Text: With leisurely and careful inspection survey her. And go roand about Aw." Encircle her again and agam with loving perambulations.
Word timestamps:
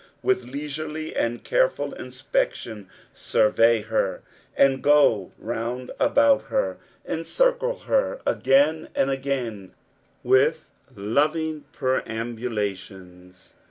With 0.23 0.45
leisurely 0.45 1.15
and 1.15 1.43
careful 1.43 1.93
inspection 1.93 2.89
survey 3.13 3.81
her. 3.83 4.23
And 4.57 4.81
go 4.81 5.31
roand 5.39 5.91
about 5.99 6.51
Aw." 6.51 6.77
Encircle 7.07 7.81
her 7.81 8.19
again 8.25 8.89
and 8.95 9.11
agam 9.11 9.73
with 10.23 10.71
loving 10.95 11.65
perambulations. 11.71 13.53